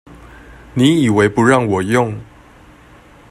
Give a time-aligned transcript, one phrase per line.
[0.73, 2.19] 你以為不讓我用